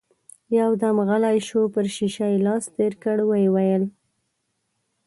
[0.57, 3.83] يودم غلی شو، پر شيشه يې لاس تېر کړ، ويې ويل: